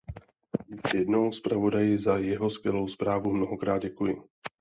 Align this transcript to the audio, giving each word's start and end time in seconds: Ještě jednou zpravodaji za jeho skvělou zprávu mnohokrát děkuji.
Ještě 0.71 0.97
jednou 0.97 1.31
zpravodaji 1.31 1.97
za 1.97 2.17
jeho 2.17 2.49
skvělou 2.49 2.87
zprávu 2.87 3.33
mnohokrát 3.33 3.81
děkuji. 3.81 4.23